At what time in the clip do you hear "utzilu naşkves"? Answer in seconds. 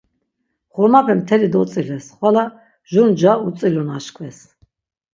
3.47-4.37